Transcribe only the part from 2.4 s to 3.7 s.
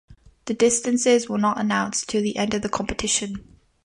of the competition.